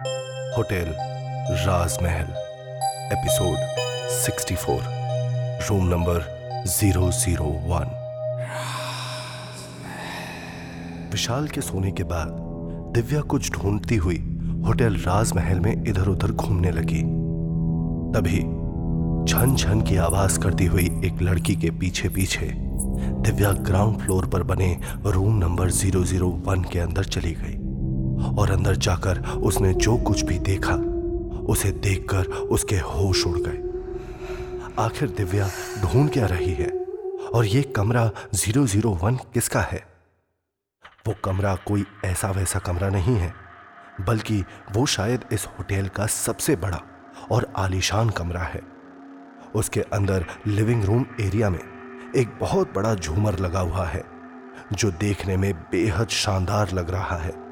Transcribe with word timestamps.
Hotel 0.00 0.86
राजमहल, 1.66 2.28
episode 3.12 3.56
64 4.24 5.68
room 5.68 5.86
number 5.88 6.22
001 6.68 7.90
विशाल 11.12 11.48
के 11.48 11.60
सोने 11.60 11.92
के 11.92 12.04
बाद 12.04 12.28
दिव्या 12.94 13.20
कुछ 13.20 13.50
ढूंढती 13.52 13.96
हुई 13.96 14.16
होटल 14.66 14.96
राजमहल 14.96 15.60
में 15.60 15.72
इधर 15.72 16.08
उधर 16.08 16.32
घूमने 16.32 16.70
लगी। 16.70 17.02
तभी 18.12 18.40
छन 19.32 19.56
छन 19.56 19.80
की 19.80 19.96
आवाज़ 19.96 20.40
करती 20.40 20.66
हुई 20.66 20.86
एक 21.04 21.22
लड़की 21.22 21.56
के 21.56 21.70
पीछे 21.70 22.08
पीछे 22.08 22.52
दिव्या 22.54 23.52
ग्राउंड 23.52 23.98
फ्लोर 23.98 24.26
पर 24.26 24.42
बने 24.42 24.76
रूम 25.06 25.38
नंबर 25.38 25.70
001 25.70 26.70
के 26.72 26.78
अंदर 26.78 27.04
चली 27.04 27.32
गई। 27.32 27.65
और 28.38 28.50
अंदर 28.50 28.76
जाकर 28.76 29.20
उसने 29.20 29.74
जो 29.74 29.96
कुछ 29.96 30.22
भी 30.22 30.38
देखा, 30.38 30.74
उसे 31.46 31.70
देखकर 31.70 32.24
उसके 32.26 32.76
होश 32.76 33.26
उड़ 33.26 33.38
गए। 33.38 33.62
आखिर 34.84 35.08
दिव्या 35.08 35.48
ढूंढ 35.82 36.10
क्या 36.10 36.26
रही 36.26 36.52
है? 36.52 36.86
और 37.34 37.44
ये 37.44 37.62
कमरा 37.62 38.10
001 38.34 39.16
किसका 39.34 39.60
है? 39.60 39.86
वो 41.06 41.14
कमरा 41.24 41.54
कोई 41.54 41.84
ऐसा 42.04 42.30
वैसा 42.30 42.58
कमरा 42.58 42.88
नहीं 42.88 43.16
है, 43.16 43.34
बल्कि 44.00 44.44
वो 44.72 44.86
शायद 44.86 45.24
इस 45.32 45.46
होटल 45.46 45.88
का 45.88 46.06
सबसे 46.06 46.56
बड़ा 46.56 46.82
और 47.30 47.52
आलीशान 47.56 48.10
कमरा 48.10 48.40
है। 48.40 48.62
उसके 49.54 49.80
अंदर 49.80 50.26
लिविंग 50.46 50.84
रूम 50.84 51.06
एरिया 51.20 51.50
में 51.50 51.60
एक 52.16 52.28
बहुत 52.40 52.74
बड़ा 52.74 52.94
झूमर 52.94 53.38
लगा 53.38 53.60
हुआ 53.60 53.84
है, 53.84 54.04
जो 54.72 54.90
देखने 54.90 55.36
में 55.36 55.54
बेहद 55.54 56.08
शानदार 56.08 56.72
लग 56.72 56.90
रहा 56.90 57.16
है। 57.16 57.45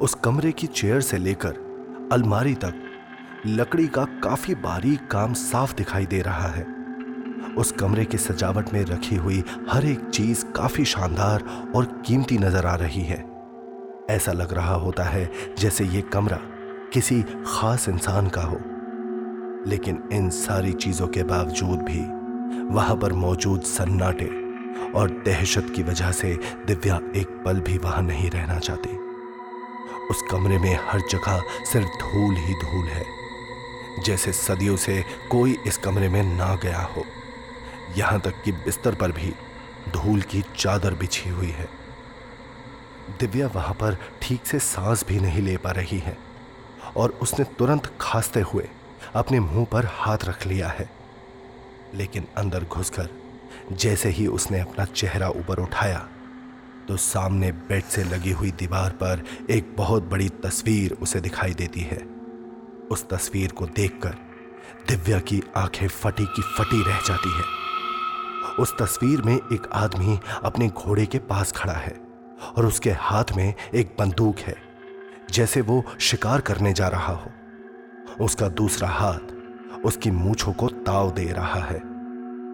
उस 0.00 0.14
कमरे 0.14 0.50
की 0.52 0.66
चेयर 0.66 1.00
से 1.00 1.16
लेकर 1.18 2.08
अलमारी 2.12 2.54
तक 2.54 2.74
लकड़ी 3.46 3.86
का 3.86 4.04
काफ़ी 4.04 4.54
बारीक 4.54 5.06
काम 5.06 5.32
साफ़ 5.32 5.74
दिखाई 5.74 6.06
दे 6.06 6.20
रहा 6.20 6.48
है। 6.48 6.62
उस 7.56 7.72
कमरे 7.72 8.04
की 8.04 8.18
सजावट 8.18 8.72
में 8.72 8.84
रखी 8.84 9.16
हुई 9.16 9.42
हर 9.70 9.84
एक 9.86 10.08
चीज़ 10.08 10.44
काफ़ी 10.46 10.84
शानदार 10.84 11.44
और 11.74 11.84
कीमती 12.06 12.38
नज़र 12.38 12.66
आ 12.66 12.74
रही 12.74 13.02
है। 13.02 13.24
ऐसा 14.10 14.32
लग 14.32 14.52
रहा 14.52 14.74
होता 14.74 15.04
है 15.04 15.30
जैसे 15.58 15.84
ये 15.84 16.02
कमरा 16.02 16.38
किसी 16.92 17.22
खास 17.46 17.88
इंसान 17.88 18.28
का 18.28 18.42
हो। 18.42 18.60
लेकिन 19.66 20.02
इन 20.12 20.30
सारी 20.30 20.72
चीज़ों 20.72 21.08
के 21.08 21.22
बावजूद 21.24 21.82
भी 21.82 22.00
वहाँ 22.74 22.96
पर 22.96 23.12
मौजूद 23.12 23.60
सन्नाटे 23.60 24.30
और 24.92 25.22
दहशत 25.26 25.72
की 25.76 25.82
वजह 25.82 26.10
से 26.12 26.38
दिव्या 26.66 27.00
एक 27.16 27.42
पल 27.44 27.60
भी 27.60 27.78
वहाँ 27.78 28.02
नहीं 28.02 28.30
रहना 28.30 28.58
चाहती। 28.58 29.09
उस 30.10 30.22
कमरे 30.22 30.58
में 30.58 30.78
हर 30.82 31.00
जगह 31.00 31.42
सिर्फ़ 31.72 31.88
धूल 31.88 32.36
ही 32.36 32.54
धूल 32.54 32.86
है। 32.86 33.04
जैसे 34.04 34.32
सदियों 34.32 34.76
से 34.76 35.04
कोई 35.30 35.58
इस 35.66 35.76
कमरे 35.76 36.08
में 36.08 36.22
ना 36.22 36.54
गया 36.54 36.82
हो। 36.82 37.04
यहाँ 37.96 38.20
तक 38.20 38.42
कि 38.44 38.52
बिस्तर 38.52 38.94
पर 38.94 39.12
भी 39.12 39.32
धूल 39.88 40.22
की 40.22 40.44
चादर 40.56 40.94
बिछी 40.94 41.30
हुई 41.30 41.50
है। 41.50 41.68
दिव्या 43.20 43.46
वहाँ 43.46 43.74
पर 43.74 43.96
ठीक 44.22 44.46
से 44.46 44.58
सांस 44.58 45.04
भी 45.08 45.20
नहीं 45.20 45.42
ले 45.42 45.56
पा 45.56 45.70
रही 45.70 45.98
है 45.98 46.18
और 46.96 47.18
उसने 47.22 47.44
तुरंत 47.44 47.92
खांसते 48.00 48.40
हुए 48.40 48.68
अपने 49.14 49.40
मुँह 49.40 49.64
पर 49.64 49.86
हाथ 49.92 50.18
रख 50.24 50.46
लिया 50.46 50.68
है। 50.68 50.90
लेकिन 51.94 52.26
अंदर 52.36 52.64
घुसकर 52.64 53.08
जैसे 53.72 54.08
ही 54.08 54.26
उसने 54.26 54.60
अपना 54.60 54.84
चेहरा 54.84 55.28
ऊपर 55.28 55.58
उठाया 55.58 56.08
तो 56.90 56.96
सामने 56.96 57.50
बेड 57.52 57.82
से 57.84 58.02
लगी 58.04 58.30
हुई 58.30 58.50
दीवार 58.50 58.90
पर 58.92 59.22
एक 59.50 59.74
बहुत 59.76 60.08
बड़ी 60.10 60.28
तस्वीर 60.44 60.92
उसे 60.92 61.20
दिखाई 61.20 61.52
देती 61.54 61.80
है। 61.80 61.98
उस 62.90 63.08
तस्वीर 63.08 63.52
को 63.52 63.66
देखकर 63.66 64.16
दिव्या 64.88 65.18
की 65.20 65.40
आँखें 65.56 65.86
फटी 65.88 66.24
की 66.26 66.42
फटी 66.56 66.82
रह 66.82 66.98
जाती 66.98 67.36
है। 67.36 67.44
उस 68.58 68.74
तस्वीर 68.78 69.22
में 69.22 69.34
एक 69.34 69.70
आदमी 69.74 70.18
अपने 70.44 70.68
घोड़े 70.68 71.06
के 71.06 71.18
पास 71.30 71.52
खड़ा 71.52 71.72
है 71.72 71.96
और 72.56 72.66
उसके 72.66 72.90
हाथ 72.90 73.36
में 73.36 73.54
एक 73.74 73.94
बंदूक 73.98 74.38
है, 74.38 74.56
जैसे 75.32 75.60
वो 75.60 75.82
शिकार 76.00 76.40
करने 76.40 76.72
जा 76.72 76.88
रहा 76.88 77.14
हो। 77.14 78.24
उसका 78.24 78.48
दूसरा 78.48 78.88
हाथ 78.88 79.84
उसकी 79.84 80.10
मूछों 80.10 80.52
को 80.52 80.68
ताव 80.68 81.10
दे 81.10 81.32
रहा 81.32 81.64
है। 81.64 81.78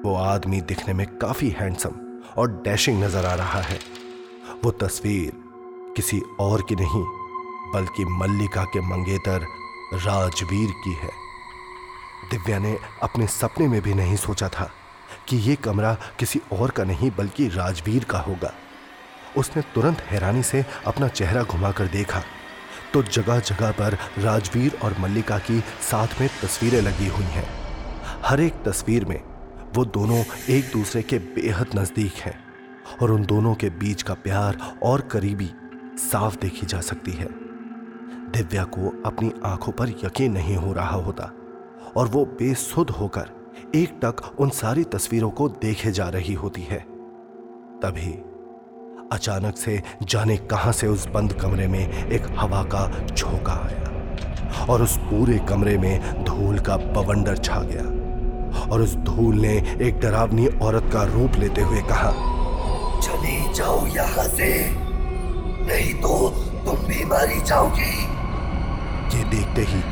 वो 0.05 0.17
आदमी 0.17 0.61
दिखने 0.61 0.95
में 0.95 1.07
काफ़ी 1.19 1.51
हैंडसम 1.51 2.01
और 2.37 2.63
डैशिंग 2.65 3.05
नज़र 3.05 3.27
आ 3.27 3.35
रहा 3.35 3.61
है। 3.61 3.79
वो 4.65 4.71
तस्वीर 4.71 5.33
किसी 5.97 6.21
और 6.41 6.63
की 6.63 6.75
नहीं, 6.75 7.03
बल्कि 7.73 8.05
मल्लिका 8.05 8.65
के 8.65 8.81
मंगेतर 8.81 9.47
राजवीर 9.95 10.71
की 10.85 10.93
है। 10.95 11.11
दिव्या 12.31 12.59
ने 12.59 12.77
अपने 13.03 13.27
सपने 13.27 13.69
में 13.69 13.81
भी 13.83 13.95
नहीं 13.95 14.17
सोचा 14.17 14.49
था 14.49 14.71
कि 15.29 15.37
यह 15.39 15.55
कमरा 15.55 15.97
किसी 16.19 16.41
और 16.53 16.71
का 16.71 16.85
नहीं, 16.85 17.11
बल्कि 17.11 17.49
राजवीर 17.49 18.05
का 18.05 18.19
होगा। 18.19 18.53
उसने 19.37 19.63
तुरंत 19.75 20.01
हैरानी 20.01 20.43
से 20.43 20.65
अपना 20.87 21.09
चेहरा 21.09 21.43
घुमाकर 21.43 21.87
देखा 21.87 22.23
तो 22.93 23.03
जगह 23.03 23.41
जगह 23.41 23.71
पर 23.71 23.99
राजवीर 24.19 24.79
और 24.85 24.97
मल्लिका 25.01 25.39
की 25.39 25.61
साथ 25.61 26.21
में 26.21 26.29
तस्वीरें 26.43 26.81
लगी 26.81 27.07
हुई 27.07 27.25
हैं। 27.25 27.49
हर 28.25 28.41
एक 28.41 28.63
तस्वीर 28.67 29.05
में 29.05 29.21
वो 29.75 29.85
दोनों 29.85 30.23
एक 30.51 30.71
दूसरे 30.73 31.03
के 31.03 31.19
बेहद 31.19 31.79
नज़दीक 31.79 32.15
हैं। 32.15 32.46
और 33.03 33.11
उन 33.11 33.25
दोनों 33.27 33.55
के 33.55 33.71
बीच 33.71 34.03
का 34.03 34.15
प्यार 34.15 34.59
और 34.83 35.01
करीबी 35.01 35.51
साफ़ 35.99 36.37
देखी 36.41 36.67
जा 36.67 36.81
सकती 36.81 37.13
है। 37.13 37.29
दिव्या 38.33 38.65
को 38.65 39.03
अपनी 39.07 39.33
आँखों 39.45 39.73
पर 39.73 39.89
यकीन 40.05 40.33
नहीं 40.33 40.57
हो 40.57 40.73
रहा 40.73 40.97
होता 40.97 41.31
और 41.97 42.09
वो 42.09 42.25
बेसुध 42.25 42.91
होकर 42.91 43.31
एक 43.75 43.99
टक 44.05 44.41
उन 44.41 44.51
सारी 44.51 44.85
तस्वीरों 44.85 45.31
को 45.31 45.49
देखे 45.49 45.93
जा 45.93 46.09
रही 46.09 46.35
होती 46.35 46.63
है। 46.63 46.79
तभी 47.83 48.13
अचानक 49.13 49.57
से 49.57 49.83
जाने 50.03 50.37
कहाँ 50.37 50.73
से 50.73 50.87
उस 50.87 51.07
बंद 51.07 51.33
कमरे 51.33 51.67
में 51.69 52.09
एक 52.09 52.27
हवा 52.31 52.63
का 52.65 53.07
झोंका 53.07 53.53
आया 53.53 54.65
और 54.65 54.83
उस 54.83 54.97
पूरे 54.99 55.39
कमरे 55.39 55.79
में 55.79 56.25
धूल 56.25 56.59
का 56.59 56.77
बवंडर 56.77 57.37
छा 57.37 57.63
गया 57.63 57.85
और 58.71 58.83
उस 58.83 58.95
धूल 58.95 59.35
ने 59.35 59.57
एक 59.83 60.01
डरावनी 60.01 60.47
औरत 60.47 60.91
का 60.93 61.05
रूप 61.05 61.37
लेते 61.39 61.63
हुए 61.63 61.83
कहा 61.83 62.36
चली 63.01 63.53
जाओ 63.55 63.87
यहाँ 63.87 64.29
से। 64.29 64.49
नहीं 65.67 65.95
तो 65.95 66.29
तुम 66.67 66.87
भी 66.87 67.05
मारी 67.05 67.41
जाओगी। 67.43 67.93
ये 69.17 69.25
देखते 69.31 69.63
ही 69.63 69.83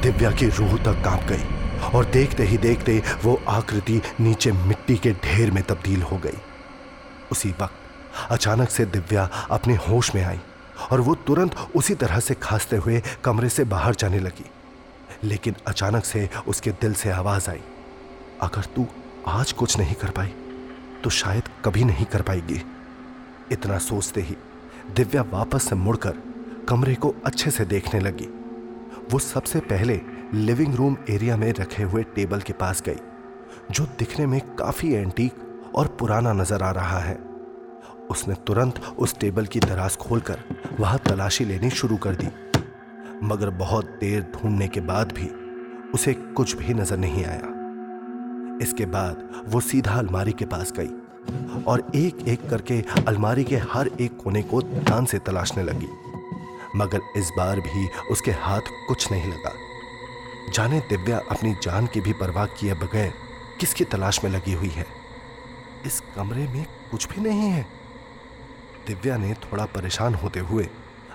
दिव्या 0.00 0.30
की 0.30 0.48
रूह 0.48 0.76
तक 0.84 1.02
काँप 1.04 1.26
गई 1.28 1.90
और 1.90 2.04
देखते 2.04 2.44
ही 2.44 2.58
देखते 2.58 3.02
वो 3.24 3.40
आकृति 3.48 4.00
नीचे 4.20 4.52
मिट्टी 4.52 4.96
के 4.96 5.12
ढेर 5.24 5.50
में 5.50 5.62
तब्दील 5.62 6.02
हो 6.02 6.16
गई। 6.16 6.38
उसी 7.32 7.50
वक्त 7.50 8.30
अचानक 8.30 8.70
से 8.70 8.84
दिव्या 8.86 9.28
अपने 9.50 9.74
होश 9.88 10.14
में 10.14 10.22
आई 10.24 10.40
और 10.90 11.00
वो 11.00 11.14
तुरंत 11.26 11.56
उसी 11.76 11.94
तरह 11.94 12.20
से 12.20 12.34
खांसते 12.34 12.76
हुए 12.76 13.02
कमरे 13.24 13.48
से 13.48 13.64
बाहर 13.64 13.94
जाने 13.94 14.18
लगी। 14.18 14.50
लेकिन 15.24 15.54
अचानक 15.66 16.04
से 16.04 16.28
उसके 16.48 16.70
दिल 16.72 16.94
से 16.94 17.10
आवाज़ 17.10 17.50
आई, 17.50 17.60
अगर 18.42 18.64
तू 18.76 18.86
आज 19.28 19.52
कुछ 19.52 19.78
नहीं 19.78 19.94
कर 19.94 20.10
पाई 20.10 20.34
तो 21.04 21.10
शायद 21.10 21.48
कभी 21.64 21.84
नहीं 21.84 22.04
कर 22.06 22.22
पाएगी। 22.22 22.60
इतना 23.52 23.78
सोचते 23.80 24.20
ही 24.20 24.36
दिव्या 24.96 25.22
वापस 25.30 25.68
से 25.68 25.76
मुड़कर 25.76 26.22
कमरे 26.68 26.94
को 26.94 27.14
अच्छे 27.26 27.50
से 27.50 27.64
देखने 27.64 28.00
लगी। 28.00 28.28
वो 29.12 29.18
सबसे 29.18 29.60
पहले 29.62 30.00
लिविंग 30.34 30.74
रूम 30.74 30.96
एरिया 31.10 31.36
में 31.36 31.52
रखे 31.52 31.82
हुए 31.82 32.02
टेबल 32.14 32.40
के 32.40 32.52
पास 32.52 32.82
गई, 32.82 32.98
जो 33.70 33.86
दिखने 33.98 34.26
में 34.26 34.40
काफ़ी 34.56 34.92
एंटीक 34.92 35.72
और 35.74 35.86
पुराना 36.00 36.32
नज़र 36.32 36.62
आ 36.62 36.70
रहा 36.70 36.98
है। 36.98 37.18
उसने 38.10 38.34
तुरंत 38.46 38.80
उस 38.98 39.18
टेबल 39.18 39.46
की 39.46 39.60
दराज 39.60 39.96
खोलकर 39.96 40.38
वहाँ 40.80 40.98
तलाशी 40.98 41.44
लेनी 41.44 41.70
शुरू 41.72 41.96
कर 41.96 42.14
दी। 42.14 42.28
मगर 43.24 43.50
बहुत 43.58 43.96
देर 44.00 44.22
ढूँढने 44.34 44.68
के 44.68 44.80
बाद 44.82 45.12
भी 45.12 45.28
उसे 45.94 46.14
कुछ 46.14 46.56
भी 46.56 46.74
नज़र 46.74 46.96
नहीं 46.96 47.24
आया। 47.24 47.51
इसके 48.62 48.86
बाद 48.86 49.44
वो 49.46 49.60
सीधा 49.60 49.92
अलमारी 49.92 50.32
के 50.32 50.44
पास 50.44 50.72
गई 50.78 51.62
और 51.62 51.92
एक 51.94 52.28
एक 52.28 52.50
करके 52.50 52.84
अलमारी 53.06 53.44
के 53.44 53.56
हर 53.56 53.90
एक 54.00 54.16
कोने 54.16 54.42
को 54.42 54.62
ध्यान 54.62 55.04
से 55.04 55.18
तलाशने 55.18 55.62
लगी। 55.62 55.88
मगर 56.76 57.00
इस 57.16 57.30
बार 57.36 57.60
भी 57.60 57.88
उसके 58.10 58.30
हाथ 58.30 58.60
कुछ 58.88 59.12
नहीं 59.12 59.32
लगा। 59.32 59.52
जाने 60.52 60.80
दिव्या 60.80 61.20
अपनी 61.30 61.54
जान 61.62 61.86
की 61.86 62.00
भी 62.00 62.12
परवाह 62.12 62.46
किए 62.46 62.74
बगैर 62.74 63.12
किसकी 63.60 63.84
तलाश 63.84 64.24
में 64.24 64.30
लगी 64.30 64.52
हुई 64.52 64.68
है? 64.68 64.86
इस 65.86 66.02
कमरे 66.16 66.48
में 66.48 66.66
कुछ 66.90 67.08
भी 67.08 67.20
नहीं 67.20 67.50
है। 67.50 67.66
दिव्या 68.86 69.16
ने 69.16 69.34
थोड़ा 69.34 69.64
परेशान 69.64 70.14
होते 70.14 70.40
हुए 70.40 70.68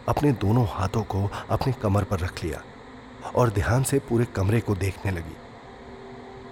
अपने 0.08 0.32
दोनों 0.32 0.66
हाथों 0.70 1.04
को 1.04 1.30
अपने 1.50 1.74
कमर 1.74 2.04
पर 2.04 2.20
रख 2.20 2.44
लिया 2.44 2.62
और 3.36 3.50
ध्यान 3.50 3.84
से 3.84 4.00
पूरे 4.00 4.26
कमरे 4.26 4.60
को 4.60 4.76
देखने 4.76 5.12
लगी। 5.12 5.36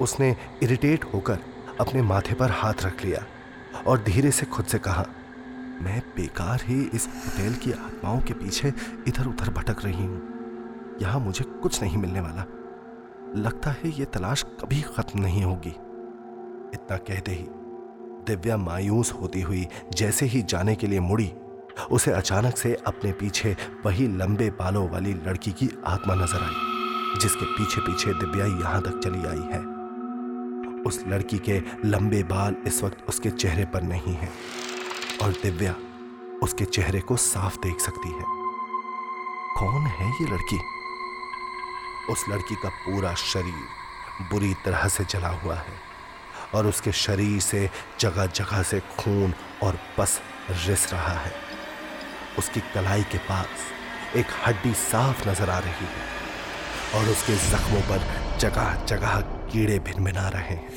उसने 0.01 0.35
इरिटेट 0.63 1.03
होकर 1.13 1.39
अपने 1.79 2.01
माथे 2.01 2.33
पर 2.33 2.51
हाथ 2.51 2.83
रख 2.83 3.03
लिया 3.05 3.23
और 3.87 4.03
धीरे 4.03 4.31
से 4.31 4.45
खुद 4.45 4.65
से 4.65 4.79
कहा, 4.79 5.05
मैं 5.81 5.99
बेकार 6.15 6.61
ही 6.63 6.81
इस 6.85 7.07
होटल 7.07 7.53
की 7.55 7.71
आत्माओं 7.71 8.19
के 8.19 8.33
पीछे 8.33 8.73
इधर 9.07 9.27
उधर 9.27 9.49
भटक 9.53 9.83
रही 9.85 10.05
हूँ। 10.05 10.97
यहाँ 11.01 11.19
मुझे 11.19 11.43
कुछ 11.61 11.81
नहीं 11.81 11.97
मिलने 11.97 12.19
वाला। 12.19 12.45
लगता 13.37 13.71
है 13.71 13.89
ये 13.89 14.05
तलाश 14.05 14.43
कभी 14.61 14.81
खत्म 14.89 15.19
नहीं 15.19 15.43
होगी। 15.43 15.69
इतना 15.69 16.97
कहते 16.97 17.31
ही 17.31 17.47
दिव्या 18.27 18.57
मायूस 18.57 19.11
होती 19.13 19.41
हुई 19.41 19.67
जैसे 19.93 20.25
ही 20.25 20.41
जाने 20.43 20.75
के 20.75 20.87
लिए 20.87 20.99
मुड़ी, 20.99 21.31
उसे 21.91 22.11
अचानक 22.11 22.57
से 22.57 22.73
अपने 22.87 23.11
पीछे 23.11 23.55
वही 23.85 24.07
लंबे 24.07 24.49
बालों 24.59 24.87
वाली 24.89 25.13
लड़की 25.15 25.51
की 25.51 25.69
आत्मा 25.87 26.15
नज़र 26.15 26.43
आई, 26.43 27.19
जिसके 27.19 27.45
पीछे 27.47 27.81
पीछे 27.81 28.13
दिव्या 28.15 28.45
यहाँ 28.45 28.81
तक 28.81 28.99
चली 28.99 29.25
आई 29.27 29.47
है। 29.53 29.74
उस 30.85 31.03
लड़की 31.07 31.37
के 31.37 31.61
लंबे 31.85 32.23
बाल 32.23 32.55
इस 32.67 32.83
वक्त 32.83 33.05
उसके 33.09 33.29
चेहरे 33.29 33.65
पर 33.65 33.81
नहीं 33.81 34.15
है। 34.15 34.29
और 35.23 35.31
दिव्या 35.31 35.75
उसके 36.43 36.65
चेहरे 36.65 36.99
को 36.99 37.17
साफ़ 37.17 37.55
देख 37.55 37.79
सकती 37.79 38.09
है। 38.09 38.23
कौन 39.57 39.87
है 39.87 40.09
ये 40.09 40.25
लड़की? 40.31 40.59
उस 42.11 42.25
लड़की 42.29 42.55
का 42.55 42.69
पूरा 42.69 43.13
शरीर 43.13 44.27
बुरी 44.31 44.53
तरह 44.53 44.87
से 44.87 45.05
जला 45.05 45.27
हुआ 45.27 45.55
है 45.55 45.73
और 46.55 46.67
उसके 46.67 46.91
शरीर 46.91 47.39
से 47.41 47.69
जगह 47.99 48.25
जगह 48.25 48.63
से 48.63 48.79
खून 48.79 49.33
और 49.63 49.79
पस 49.97 50.21
रिस 50.67 50.93
रहा 50.93 51.13
है। 51.13 51.33
उसकी 52.39 52.59
कलाई 52.59 53.03
के 53.03 53.17
पास 53.17 53.47
एक 54.15 54.25
हड्डी 54.47 54.73
साफ़ 54.73 55.29
नज़र 55.29 55.49
आ 55.49 55.59
रही 55.59 55.85
है 55.85 56.03
और 56.95 57.09
उसके 57.09 57.35
जख्मों 57.35 57.81
पर 57.81 58.07
जगह 58.37 58.85
जगह 58.85 59.34
कीड़े 59.51 59.79
भिनभिना 59.79 60.29
रहे 60.29 60.55
हैं। 60.55 60.69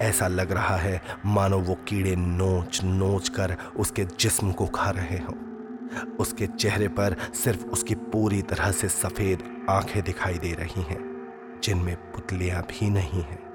ऐसा 0.00 0.28
लग 0.28 0.52
रहा 0.52 0.76
है, 0.76 1.02
मानो 1.26 1.58
वो 1.58 1.74
कीड़े 1.74 2.16
नोच 2.16 2.80
नोच 2.84 3.28
कर 3.28 3.56
उसके 3.76 4.04
जिस्म 4.04 4.52
को 4.52 4.66
खा 4.66 4.90
रहे 4.90 5.18
हों। 5.18 5.46
उसके 6.18 6.46
चेहरे 6.46 6.88
पर 6.88 7.16
सिर्फ़ 7.34 7.66
उसकी 7.66 7.94
पूरी 7.94 8.42
तरह 8.42 8.70
से 8.70 8.88
सफ़ेद 8.88 9.66
आँखें 9.70 10.02
दिखाई 10.02 10.38
दे 10.38 10.52
रही 10.52 10.82
हैं, 10.82 11.32
जिनमें 11.64 11.96
पुतलियाँ 11.96 12.62
भी 12.62 12.90
नहीं 12.90 13.22
हैं। 13.22 13.46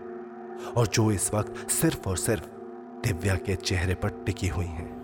और 0.78 0.88
जो 0.88 1.12
इस 1.12 1.34
वक्त 1.34 1.70
सिर्फ़ 1.70 2.10
और 2.10 2.18
सिर्फ़ 2.18 2.44
दिव्या 3.08 3.36
के 3.36 3.56
चेहरे 3.56 3.96
पर 3.96 4.10
टिकी 4.10 4.48
हुई 4.48 4.66
हैं, 4.66 5.02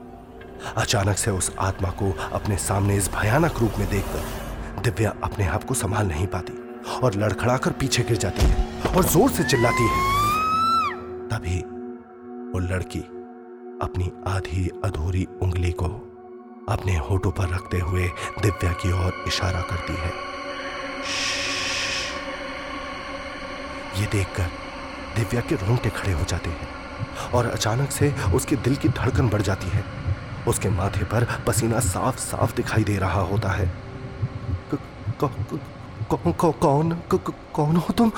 अचानक 0.77 1.17
से 1.17 1.31
उस 1.31 1.55
आत्मा 1.59 1.89
को 1.89 2.11
अपने 2.11 2.57
सामने 2.57 2.95
इस 2.95 3.09
भयानक 3.09 3.53
रूप 3.59 3.71
में 3.79 3.89
देखकर 3.89 4.23
दिव्या 4.81 5.13
अपने 5.23 5.45
आप 5.45 5.51
हाँ 5.51 5.67
को 5.67 5.73
संभाल 5.73 6.07
नहीं 6.07 6.27
पाती। 6.27 6.66
और 7.03 7.15
लड़खड़ाकर 7.15 7.71
पीछे 7.71 8.03
गिर 8.03 8.17
जाती 8.17 8.41
है 8.41 8.93
और 8.95 9.05
ज़ोर 9.05 9.29
से 9.31 9.43
चिल्लाती 9.43 9.87
है। 9.87 10.05
तभी 11.29 11.59
वो 12.51 12.59
लड़की 12.59 12.99
अपनी 13.81 14.11
आधी 14.27 14.69
अधूरी 14.85 15.27
उंगली 15.41 15.71
को 15.71 15.87
अपने 16.69 16.97
होठों 16.99 17.31
पर 17.31 17.49
रखते 17.49 17.79
हुए 17.79 18.07
दिव्या 18.41 18.71
की 18.73 18.91
ओर 18.93 19.23
इशारा 19.27 19.61
करती 19.61 19.93
है। 19.93 20.11
ये 23.99 24.07
देखकर 24.11 24.49
दिव्या 25.15 25.41
के 25.41 25.55
रोंगटे 25.55 25.89
खड़े 25.89 26.13
हो 26.13 26.25
जाते 26.25 26.49
हैं 26.49 27.31
और 27.31 27.45
अचानक 27.45 27.91
से 27.91 28.13
उसके 28.35 28.55
दिल 28.55 28.75
की 28.75 28.89
धड़कन 28.89 29.29
बढ़ 29.29 29.41
जाती 29.41 29.67
है। 29.67 29.83
उसके 30.47 30.69
माथे 30.69 31.03
पर 31.03 31.27
पसीना 31.47 31.79
साफ़ 31.79 32.17
साफ़ 32.19 32.55
दिखाई 32.55 32.83
दे 32.83 32.97
रहा 32.97 33.21
होता 33.21 33.49
है। 33.49 33.71
कौन 36.09 36.31
कौन 36.33 37.01
कौन 37.53 37.75
हो 37.75 37.93
तुम? 37.93 38.11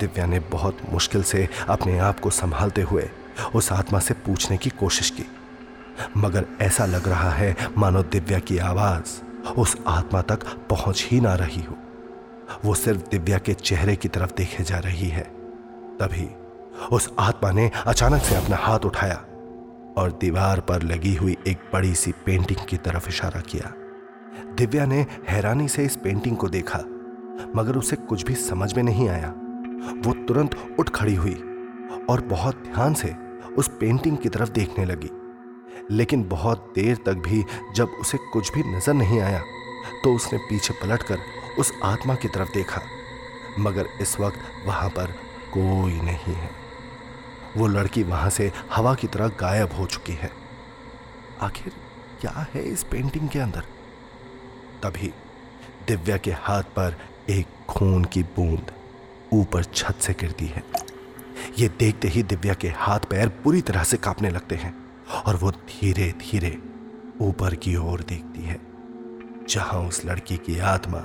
दिव्या 0.00 0.26
ने 0.26 0.38
बहुत 0.40 0.78
मुश्किल 0.92 1.22
से 1.22 1.48
अपने 1.68 1.98
आप 1.98 2.20
को 2.20 2.30
संभालते 2.30 2.82
हुए 2.82 3.10
उस 3.54 3.72
आत्मा 3.72 3.98
से 3.98 4.14
पूछने 4.14 4.56
की 4.56 4.70
कोशिश 4.70 5.10
की। 5.10 5.24
मगर 6.16 6.46
ऐसा 6.60 6.86
लग 6.86 7.08
रहा 7.08 7.30
है 7.30 7.56
मानो 7.78 8.02
दिव्या 8.02 8.38
की 8.38 8.58
आवाज़ 8.58 9.22
उस 9.50 9.76
आत्मा 9.86 10.22
तक 10.22 10.46
पहुँच 10.70 11.08
ही 11.10 11.20
ना 11.20 11.34
रही 11.34 11.62
हो। 11.62 11.76
वो 12.64 12.74
सिर्फ़ 12.74 13.00
दिव्या 13.10 13.38
के 13.38 13.54
चेहरे 13.54 13.96
की 13.96 14.08
तरफ़ 14.08 14.30
देखे 14.36 14.64
जा 14.64 14.78
रही 14.78 15.08
है। 15.08 15.24
तभी 16.00 16.28
उस 16.92 17.12
आत्मा 17.18 17.50
ने 17.50 17.70
अचानक 17.86 18.22
से 18.22 18.34
अपना 18.34 18.56
हाथ 18.56 18.78
उठाया 18.78 19.24
और 19.98 20.18
दीवार 20.20 20.60
पर 20.60 20.82
लगी 20.82 21.14
हुई 21.14 21.36
एक 21.46 21.70
बड़ी 21.72 21.94
सी 21.94 22.12
पेंटिंग 22.26 22.66
की 22.68 22.76
तरफ़ 22.76 23.08
इशारा 23.08 23.40
किया। 23.40 23.72
दिव्या 24.58 24.84
ने 24.86 24.96
हैरानी 25.28 25.68
से 25.68 25.84
इस 25.84 25.96
पेंटिंग 25.96 26.36
को 26.36 26.48
देखा, 26.48 26.78
मगर 27.56 27.76
उसे 27.76 27.96
कुछ 27.98 28.24
भी 28.24 28.34
समझ 28.34 28.72
में 28.74 28.82
नहीं 28.82 29.08
आया। 29.08 29.28
वो 30.04 30.12
तुरंत 30.28 30.56
उठ 30.80 30.88
खड़ी 30.90 31.14
हुई 31.14 31.34
और 32.10 32.20
बहुत 32.30 32.62
ध्यान 32.64 32.94
से 32.94 33.14
उस 33.58 33.68
पेंटिंग 33.80 34.16
की 34.18 34.28
तरफ़ 34.28 34.50
देखने 34.50 34.84
लगी। 34.84 35.10
लेकिन 35.90 36.24
बहुत 36.28 36.72
देर 36.74 36.96
तक 37.06 37.22
भी 37.26 37.44
जब 37.74 37.96
उसे 38.00 38.18
कुछ 38.32 38.52
भी 38.54 38.62
नज़र 38.66 38.94
नहीं 38.94 39.20
आया 39.20 39.42
तो 40.04 40.14
उसने 40.14 40.38
पीछे 40.40 40.74
पलटकर 40.74 41.18
उस 41.58 41.72
आत्मा 41.84 42.14
की 42.14 42.28
तरफ़ 42.28 42.52
देखा, 42.54 42.82
मगर 43.58 43.86
इस 44.00 44.18
वक्त 44.20 44.66
वहाँ 44.66 44.90
पर 44.90 45.14
कोई 45.52 46.00
नहीं 46.02 46.34
है। 46.34 46.50
वो 47.56 47.66
लड़की 47.68 48.02
वहाँ 48.02 48.30
से 48.30 48.50
हवा 48.72 48.94
की 48.94 49.06
तरह 49.06 49.28
गायब 49.40 49.72
हो 49.72 49.86
चुकी 49.86 50.12
है। 50.12 50.30
आखिर 51.42 51.72
क्या 52.20 52.46
है 52.54 52.62
इस 52.64 52.82
पेंटिंग 52.82 53.28
के 53.28 53.38
अंदर? 53.38 53.64
तभी 54.82 55.12
दिव्या 55.88 56.16
के 56.16 56.30
हाथ 56.38 56.62
पर 56.76 56.96
एक 57.30 57.46
खून 57.68 58.04
की 58.04 58.22
बूंद 58.36 58.70
ऊपर 59.32 59.64
छत 59.64 59.98
से 60.00 60.12
गिरती 60.12 60.46
है। 60.46 60.62
ये 61.58 61.68
देखते 61.78 62.08
ही 62.08 62.22
दिव्या 62.22 62.54
के 62.54 62.68
हाथ 62.76 63.00
पैर 63.10 63.28
पूरी 63.44 63.60
तरह 63.60 63.84
से 63.84 63.96
कांपने 63.96 64.30
लगते 64.30 64.54
हैं 64.54 64.74
और 65.26 65.36
वो 65.36 65.50
धीरे 65.50 66.12
धीरे 66.20 66.56
ऊपर 67.20 67.54
की 67.54 67.74
ओर 67.76 68.00
देखती 68.00 68.42
है, 68.42 68.58
जहाँ 69.48 69.80
उस 69.80 70.04
लड़की 70.06 70.36
की 70.36 70.58
आत्मा 70.66 70.98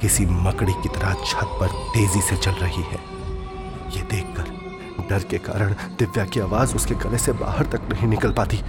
किसी 0.00 0.26
मकड़ी 0.26 0.72
की 0.72 0.88
तरह 0.88 1.14
छत 1.24 1.56
पर 1.60 1.68
तेज़ी 1.94 2.20
से 2.20 2.36
चल 2.36 2.52
रही 2.52 2.82
है। 2.82 2.98
ये 3.96 4.02
देखकर 4.10 5.06
डर 5.08 5.24
के 5.30 5.38
कारण 5.40 5.74
दिव्या 5.98 6.24
की 6.24 6.40
आवाज़ 6.40 6.74
उसके 6.76 6.94
गले 6.94 7.18
से 7.18 7.32
बाहर 7.34 7.66
तक 7.66 7.88
नहीं 7.92 8.08
निकल 8.08 8.32
पाती। 8.32 8.60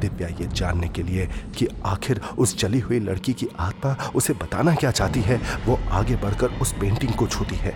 दिव्या 0.00 0.28
ये 0.30 0.46
जानने 0.48 0.88
के 0.88 1.02
लिए 1.02 1.26
कि 1.56 1.68
आखिर 1.86 2.20
उस 2.38 2.56
चली 2.58 2.80
हुई 2.80 2.98
लड़की 3.00 3.32
की 3.32 3.48
आत्मा 3.60 4.10
उसे 4.14 4.32
बताना 4.32 4.74
क्या 4.74 4.90
चाहती 4.90 5.20
है, 5.20 5.40
वो 5.66 5.78
आगे 5.90 6.16
बढ़कर 6.16 6.58
उस 6.60 6.72
पेंटिंग 6.72 7.12
को 7.12 7.26
छूती 7.26 7.56
है। 7.56 7.74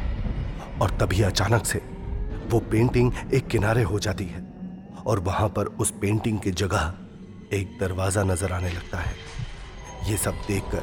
और 0.83 0.91
तभी 0.91 1.23
अचानक 1.23 1.67
से 1.67 1.83
वो 2.51 2.59
पेंटिंग 2.71 3.13
एक 3.35 3.47
किनारे 3.47 3.83
हो 3.83 3.99
जाती 3.99 4.25
है 4.25 4.43
और 5.07 5.21
वहाँ 5.21 5.49
पर 5.49 5.67
उस 5.81 5.91
पेंटिंग 6.01 6.39
की 6.39 6.51
जगह 6.53 6.93
एक 7.53 7.77
दरवाज़ा 7.81 8.23
नज़र 8.23 8.53
आने 8.53 8.71
लगता 8.71 8.99
है। 8.99 9.15
ये 10.09 10.17
सब 10.17 10.43
देखकर 10.47 10.83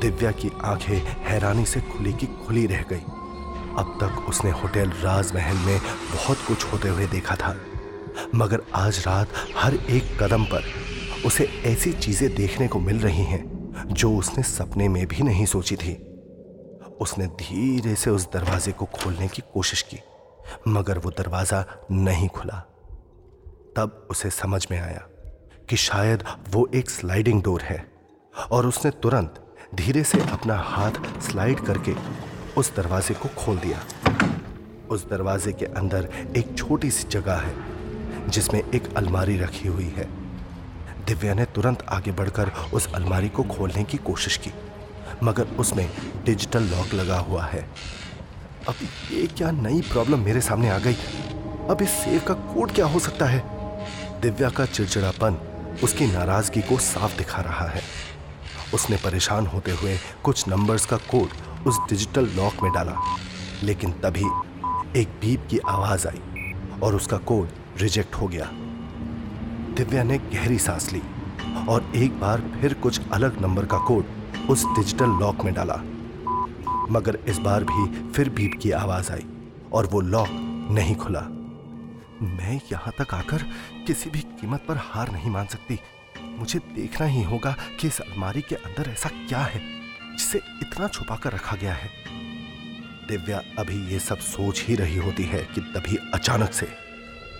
दिव्या 0.00 0.30
की 0.30 0.50
आँखें 0.64 0.96
हैरानी 1.24 1.64
से 1.64 1.80
खुली 1.80 2.12
की 2.12 2.26
खुली 2.46 2.66
रह 2.66 2.84
गई। 2.90 3.04
अब 3.78 3.96
तक 4.00 4.28
उसने 4.28 4.50
होटल 4.52 4.90
राजमहल 5.02 5.56
में 5.56 5.78
बहुत 6.14 6.44
कुछ 6.48 6.64
होते 6.72 6.88
हुए 6.88 7.06
देखा 7.06 7.36
था। 7.36 7.56
मगर 8.34 8.62
आज 8.74 8.98
रात 9.06 9.28
हर 9.56 9.74
एक 9.74 10.16
कदम 10.22 10.44
पर 10.44 10.64
उसे 11.26 11.44
ऐसी 11.64 11.92
चीज़ें 11.92 12.34
देखने 12.34 12.68
को 12.68 12.80
मिल 12.80 12.98
रही 12.98 13.24
हैं 13.24 13.44
जो 13.90 14.16
उसने 14.16 14.42
सपने 14.42 14.88
में 14.88 15.06
भी 15.06 15.22
नहीं 15.22 15.46
सोची 15.46 15.76
थी। 15.76 15.94
उसने 17.00 17.26
धीरे 17.26 17.94
से 17.94 18.10
उस 18.10 18.26
दरवाजे 18.32 18.72
को 18.72 18.84
खोलने 18.84 19.28
की 19.28 19.42
कोशिश 19.54 19.82
की, 19.82 19.98
मगर 20.68 20.98
वो 20.98 21.10
दरवाज़ा 21.10 21.64
नहीं 21.90 22.28
खुला। 22.28 22.58
तब 23.76 24.06
उसे 24.10 24.30
समझ 24.30 24.66
में 24.70 24.78
आया 24.80 25.06
कि 25.70 25.76
शायद 25.76 26.24
वो 26.50 26.68
एक 26.74 26.90
स्लाइडिंग 26.90 27.42
डोर 27.42 27.62
है 27.62 27.84
और 28.50 28.66
उसने 28.66 28.90
तुरंत 29.02 29.40
धीरे 29.74 30.04
से 30.04 30.20
अपना 30.22 30.56
हाथ 30.56 31.20
स्लाइड 31.20 31.60
करके 31.60 31.94
उस 32.56 32.74
दरवाजे 32.76 33.14
को 33.14 33.28
खोल 33.36 33.58
दिया। 33.58 33.84
उस 34.90 35.08
दरवाजे 35.10 35.52
के 35.52 35.66
अंदर 35.66 36.08
एक 36.36 36.54
छोटी 36.58 36.90
सी 36.90 37.08
जगह 37.08 37.36
है 37.36 37.73
जिसमें 38.28 38.62
एक 38.64 38.94
अलमारी 38.96 39.36
रखी 39.38 39.68
हुई 39.68 39.92
है। 39.96 40.04
दिव्या 41.06 41.34
ने 41.34 41.44
तुरंत 41.44 41.84
आगे 41.88 42.12
बढ़कर 42.12 42.50
उस 42.74 42.92
अलमारी 42.94 43.28
को 43.28 43.42
खोलने 43.42 43.84
की 43.84 43.96
कोशिश 43.96 44.36
की, 44.36 44.50
मगर 45.22 45.46
उसमें 45.58 45.88
डिजिटल 46.24 46.62
लॉक 46.62 46.94
लगा 46.94 47.18
हुआ 47.18 47.44
है। 47.44 47.68
अब 48.68 48.74
ये 49.12 49.26
क्या 49.26 49.50
नई 49.50 49.80
प्रॉब्लम 49.80 50.20
मेरे 50.20 50.40
सामने 50.40 50.70
आ 50.70 50.78
गई? 50.78 50.96
अब 51.70 51.82
इस 51.82 51.90
सेफ़ 51.90 52.24
का 52.24 52.34
कोड 52.34 52.72
क्या 52.72 52.86
हो 52.86 52.98
सकता 52.98 53.26
है? 53.26 53.42
दिव्या 54.20 54.48
का 54.50 54.66
चिड़चिड़ापन 54.66 55.38
उसकी 55.82 56.06
नाराज़गी 56.06 56.60
को 56.60 56.78
साफ़ 56.78 57.16
दिखा 57.18 57.42
रहा 57.42 57.66
है। 57.68 57.82
उसने 58.74 58.96
परेशान 58.96 59.46
होते 59.46 59.70
हुए 59.70 59.98
कुछ 60.24 60.48
नंबर्स 60.48 60.86
का 60.86 60.96
कोड 61.10 61.66
उस 61.66 61.78
डिजिटल 61.88 62.26
लॉक 62.26 62.62
में 62.62 62.72
डाला, 62.72 62.94
लेकिन 63.62 63.92
तभी 64.04 64.24
एक 65.00 65.08
बीप 65.20 65.46
की 65.50 65.58
आवाज़ 65.58 66.06
आई 66.08 66.20
और 66.82 66.94
उसका 66.94 67.16
कोड 67.16 67.48
रिजेक्ट 67.76 68.14
हो 68.14 68.26
गया। 68.28 68.48
दिव्या 69.76 70.02
ने 70.02 70.18
गहरी 70.18 70.58
सांस 70.58 70.92
ली 70.92 71.02
और 71.68 71.90
एक 71.96 72.20
बार 72.20 72.42
फिर 72.60 72.74
कुछ 72.74 73.00
अलग 73.12 73.40
नंबर 73.42 73.66
का 73.66 73.78
कोड 73.78 74.04
उस 74.50 74.64
डिजिटल 74.66 75.18
लॉक 75.20 75.44
में 75.44 75.54
डाला। 75.54 75.74
मगर 76.90 77.18
इस 77.28 77.38
बार 77.38 77.64
भी 77.64 78.12
फिर 78.12 78.28
बीप 78.28 78.58
की 78.62 78.70
आवाज़ 78.70 79.12
आई 79.12 79.26
और 79.72 79.86
वो 79.86 80.00
लॉक 80.00 80.28
नहीं 80.70 80.96
खुला। 80.96 81.20
मैं 82.22 82.60
यहाँ 82.72 82.92
तक 82.98 83.14
आकर 83.14 83.44
किसी 83.86 84.10
भी 84.10 84.20
कीमत 84.20 84.64
पर 84.68 84.76
हार 84.76 85.12
नहीं 85.12 85.30
मान 85.30 85.46
सकती। 85.46 85.78
मुझे 86.38 86.58
देखना 86.58 87.06
ही 87.06 87.22
होगा 87.22 87.56
कि 87.80 87.88
इस 87.88 88.00
अलमारी 88.00 88.40
के 88.40 88.54
अंदर 88.54 88.90
ऐसा 88.90 89.08
क्या 89.08 89.38
है, 89.38 89.60
जिसे 90.16 90.38
इतना 90.38 90.88
छुपा 90.88 91.16
कर 91.16 91.32
रखा 91.32 91.56
गया 91.56 91.74
है। 91.74 91.90
दिव्या, 93.08 93.42
अभी 93.58 93.92
ये 93.92 93.98
सब 93.98 94.18
सोच 94.18 94.64
ही 94.68 94.74
रही 94.74 94.96
होती 94.96 95.22
है 95.22 95.42
कि 95.54 95.60
तभी 95.60 95.96
अचानक 96.14 96.52
से 96.52 96.68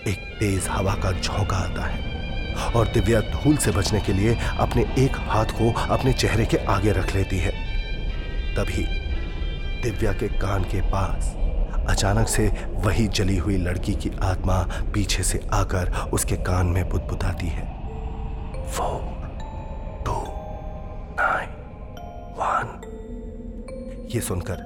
एक 0.07 0.17
तेज 0.39 0.67
हवा 0.69 0.93
का 0.93 1.11
झोंका 1.11 1.57
आता 1.57 1.85
है 1.85 2.53
और 2.75 2.87
दिव्या 2.87 3.19
धूल 3.21 3.57
से 3.57 3.71
बचने 3.71 4.01
के 4.01 4.13
लिए 4.13 4.37
अपने 4.59 4.81
एक 4.99 5.11
हाथ 5.15 5.45
को 5.45 5.71
अपने 5.93 6.13
चेहरे 6.13 6.45
के 6.45 6.57
आगे 6.57 6.91
रख 6.91 7.15
लेती 7.15 7.39
है। 7.39 7.51
तभी 8.55 8.85
दिव्या 9.81 10.13
के 10.13 10.27
कान 10.27 10.63
के 10.63 10.81
पास 10.81 11.35
अचानक 11.89 12.27
से 12.27 12.47
वही 12.69 13.07
जली 13.07 13.37
हुई 13.37 13.57
लड़की 13.57 13.93
की 13.93 14.11
आत्मा 14.23 14.61
पीछे 14.93 15.23
से 15.23 15.41
आकर 15.53 16.09
उसके 16.13 16.35
कान 16.35 16.67
में 16.67 16.89
बुदबुदाती 16.89 17.47
है। 17.47 17.67
Four 18.71 19.01
two, 20.05 20.23
nine, 21.21 21.49
one. 22.39 22.81
ये 24.15 24.21
सुनकर 24.21 24.57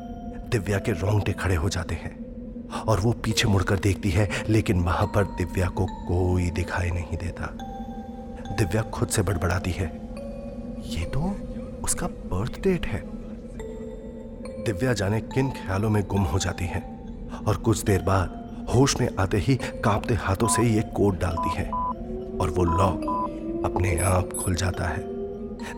दिव्या 0.51 0.79
के 0.79 0.91
रोंगटे 0.91 1.31
खड़े 1.31 1.55
हो 1.55 1.69
जाते 1.69 1.95
हैं। 1.95 2.28
और 2.87 2.99
वो 2.99 3.11
पीछे 3.11 3.47
मुड़कर 3.47 3.79
देखती 3.79 4.09
है, 4.09 4.29
लेकिन 4.49 4.79
वहाँ 4.79 5.07
पर 5.15 5.23
दिव्या 5.23 5.67
को 5.69 5.85
कोई 5.85 6.49
दिखाई 6.49 6.89
नहीं 6.89 7.17
देता। 7.17 7.45
दिव्या 8.55 8.81
खुद 8.81 9.07
से 9.07 9.21
बड़बड़ाती 9.21 9.71
है। 9.71 9.87
ये 10.85 11.05
तो 11.05 11.35
उसका 11.83 12.07
बर्थ 12.07 12.59
डेट 12.61 12.85
है। 12.85 13.01
दिव्या 14.63 14.93
जाने 14.93 15.21
किन 15.21 15.49
ख्यालों 15.49 15.89
में 15.89 16.03
गुम 16.03 16.23
हो 16.23 16.39
जाती 16.39 16.65
है 16.65 16.81
और 17.47 17.57
कुछ 17.57 17.83
देर 17.83 18.01
बाद 18.01 18.37
होश 18.75 18.99
में 19.01 19.09
आते 19.19 19.37
ही 19.37 19.55
कांपते 19.55 20.13
हाथों 20.13 20.47
से 20.47 20.63
ये 20.63 20.81
कोट 20.81 21.19
डालती 21.19 21.49
है 21.49 21.69
और 22.39 22.49
वो 22.49 22.63
लॉक 22.63 23.63
अपने 23.65 23.99
आप 23.99 24.33
खुल 24.33 24.55
जाता 24.55 24.87
है। 24.87 25.03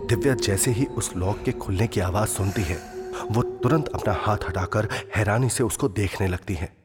दिव्या 0.08 0.34
जैसे 0.34 0.72
ही 0.72 0.86
उस 0.86 1.16
लॉक 1.18 1.44
के 1.46 1.52
खुलने 1.52 1.88
की 1.88 2.00
आवाज़ 2.00 2.30
सुनती 2.30 2.62
है, 2.62 2.78
वो 3.32 3.44
तुरंत 3.44 3.88
अपना 3.88 4.18
हाथ 4.20 4.38
हटाकर 4.50 4.88
हैरानी 5.16 5.50
से 5.50 5.64
उसको 5.64 5.88
देखने 5.90 6.28
लगती 6.28 6.54
है। 6.54 6.81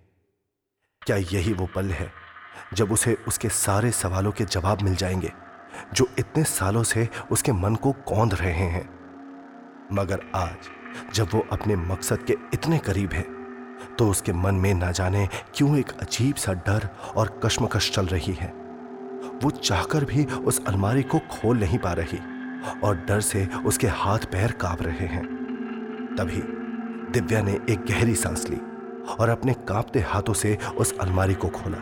क्या 1.07 1.17
यही 1.17 1.53
वो 1.53 1.67
पल 1.67 1.91
है 1.91 2.13
जब 2.75 2.93
उसे 2.93 3.17
उसके 3.29 3.49
सारे 3.49 3.91
सवालों 3.91 4.33
के 4.33 4.45
जवाब 4.45 4.83
मिल 4.83 4.95
जाएँगे, 4.97 5.33
जो 5.95 6.09
इतने 6.19 6.45
सालों 6.45 6.83
से 6.83 7.09
उसके 7.31 7.53
मन 7.53 7.75
को 7.75 7.93
कौंध 7.93 8.35
रहे 8.35 8.53
हैं? 8.53 8.89
मगर 9.93 10.21
आज, 10.35 10.57
जब 11.15 11.29
वो 11.35 11.47
अपने 11.53 11.77
मकसद 11.77 12.23
के 12.23 12.37
इतने 12.55 12.79
करीब 12.79 13.13
है 13.13 13.25
तो 13.99 14.09
उसके 14.11 14.33
मन 14.33 14.55
में 14.55 14.75
ना 14.75 14.91
जाने 14.91 15.29
क्यों 15.55 15.79
एक 15.79 15.91
अजीब 15.91 16.35
सा 16.35 16.53
डर 16.53 16.89
और 17.17 17.41
कश्मकश 17.45 17.91
चल 17.91 18.07
रही 18.07 18.33
है। 18.33 18.49
वो 19.43 19.51
चाहकर 19.51 20.05
भी 20.05 20.25
उस 20.25 20.65
अलमारी 20.67 21.03
को 21.03 21.19
खोल 21.19 21.59
नहीं 21.59 21.79
पा 21.79 21.93
रही 21.93 22.19
और 22.85 22.97
डर 22.97 23.21
से 23.21 23.49
उसके 23.67 23.87
हाथ 23.87 24.19
पैर 24.19 24.53
काँप 24.53 24.83
रहे 24.83 25.07
हैं। 25.07 25.25
तभी 26.19 26.43
दिव्या 27.13 27.43
ने 27.43 27.61
एक 27.71 27.85
गहरी 27.91 28.15
सांस 28.15 28.47
ली। 28.51 28.61
और 29.11 29.29
अपने 29.29 29.53
कांपते 29.69 30.01
हाथों 30.01 30.33
से 30.33 30.57
उस 30.79 30.97
अलमारी 30.99 31.35
को 31.35 31.49
खोला। 31.49 31.79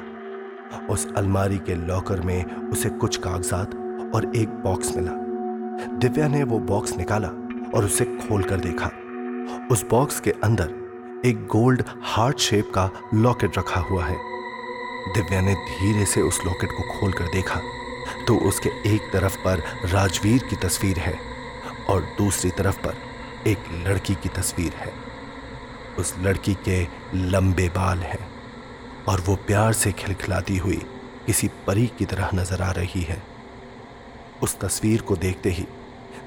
उस 0.90 1.06
अलमारी 1.16 1.58
के 1.58 1.74
लॉकर 1.74 2.20
में 2.20 2.44
उसे 2.44 2.88
कुछ 2.90 3.16
कागजात 3.16 3.74
और 4.14 4.30
एक 4.36 4.48
बॉक्स 4.64 4.96
मिला। 4.96 5.12
दिव्या 5.98 6.28
ने 6.28 6.42
वो 6.42 6.58
बॉक्स 6.58 6.96
निकाला 6.96 7.28
और 7.74 7.84
उसे 7.84 8.04
खोल 8.04 8.42
कर 8.42 8.60
देखा। 8.60 8.90
उस 9.70 9.84
बॉक्स 9.90 10.20
के 10.20 10.30
अंदर 10.44 11.22
एक 11.26 11.46
गोल्ड 11.46 11.82
हार्ट 12.04 12.38
शेप 12.38 12.70
का 12.74 12.90
लॉकेट 13.14 13.58
रखा 13.58 13.80
हुआ 13.80 14.04
है। 14.04 14.16
दिव्या 15.14 15.40
ने 15.40 15.54
धीरे 15.54 16.04
से 16.06 16.20
उस 16.20 16.40
लॉकेट 16.46 16.70
को 16.70 16.82
खोलकर 16.92 17.24
देखा 17.24 17.60
तो 18.26 18.36
उसके 18.48 18.70
एक 18.86 19.10
तरफ़ 19.12 19.36
पर 19.38 19.62
राजवीर 19.84 20.42
की 20.50 20.56
तस्वीर 20.56 20.98
है 20.98 21.14
और 21.88 22.00
दूसरी 22.18 22.50
तरफ़ 22.50 22.78
पर 22.78 22.94
एक 23.46 23.58
लड़की 23.86 24.14
की 24.14 24.28
तस्वीर 24.28 24.72
है। 24.72 24.92
उस 25.98 26.14
लड़की 26.18 26.54
के 26.68 26.82
लंबे 27.14 27.68
बाल 27.68 27.98
हैं 27.98 28.26
और 29.08 29.20
वो 29.20 29.36
प्यार 29.46 29.72
से 29.72 29.92
खिलखिलाती 29.92 30.56
हुई 30.56 30.80
किसी 31.26 31.48
परी 31.66 31.86
की 31.98 32.04
तरह 32.04 32.30
नज़र 32.34 32.62
आ 32.62 32.70
रही 32.70 33.02
है। 33.02 33.22
उस 34.42 34.58
तस्वीर 34.60 35.00
को 35.00 35.16
देखते 35.16 35.50
ही 35.50 35.66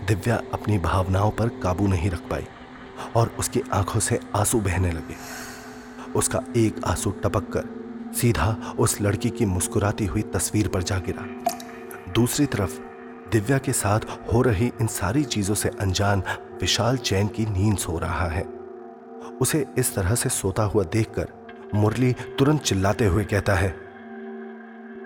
दिव्या 0.07 0.41
अपनी 0.53 0.77
भावनाओं 0.77 1.31
पर 1.31 1.50
काबू 1.63 1.88
नहीं 1.88 2.09
रख 2.09 2.27
पाई 2.29 2.47
और 3.15 3.36
उसकी 3.39 3.62
आँखों 3.74 4.00
से 4.00 4.19
आँसू 4.36 4.59
बहने 4.59 4.91
लगे। 4.91 5.15
उसका 6.15 6.41
एक 6.57 6.83
आँसू 6.86 7.12
टपक 7.24 7.51
कर 7.53 7.75
सीधा 8.15 8.75
उस 8.79 9.00
लड़की 9.01 9.29
की 9.29 9.45
मुस्कुराती 9.45 10.05
हुई 10.05 10.21
तस्वीर 10.33 10.67
पर 10.67 10.83
जा 10.83 10.97
गिरा। 11.00 11.25
दूसरी 12.13 12.45
तरफ़ 12.45 12.79
दिव्या 13.31 13.57
के 13.57 13.74
साथ 13.74 14.00
हो 14.33 14.41
रही 14.41 14.71
इन 14.81 14.88
सारी 14.88 15.24
चीज़ों 15.25 15.55
से 15.55 15.69
अनजान 15.81 16.24
विशाल 16.62 16.97
चैन 17.00 17.27
की 17.27 17.45
नींद 17.45 17.77
सो 17.77 17.97
रहा 17.97 18.27
है। 18.27 18.57
उसे 19.41 19.65
इस 19.77 19.96
तरह 19.96 20.15
से 20.15 20.29
सोता 20.29 20.63
हुआ 20.63 20.84
देखकर 20.84 21.27
मुरली 21.75 22.13
तुरंत 22.39 22.62
चिल्लाते 22.62 23.06
हुए 23.06 23.24
कहता 23.24 23.53
है 23.56 23.70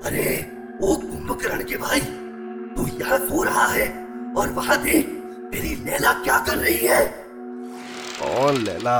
अरे 0.05 0.25
ओ 0.83 0.95
कुंभकर्ण 0.95 1.63
के 1.63 1.77
भाई 1.77 1.99
तू 2.75 2.85
यहाँ 3.01 3.17
सो 3.17 3.43
रहा 3.43 3.65
है 3.67 3.87
और 4.37 4.51
वहाँ 4.51 4.77
देख 4.83 5.07
तेरी 5.51 5.75
लैला 5.75 6.13
क्या 6.23 6.37
कर 6.39 6.57
रही 6.57 6.87
है? 6.87 7.05
कौन 8.21 8.55
लैला? 8.55 8.99